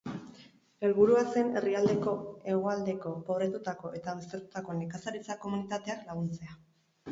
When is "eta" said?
4.01-4.17